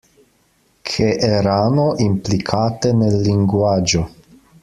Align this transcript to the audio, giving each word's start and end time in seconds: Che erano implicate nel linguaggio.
Che 0.81 1.09
erano 1.19 1.93
implicate 1.97 2.91
nel 2.91 3.21
linguaggio. 3.21 4.09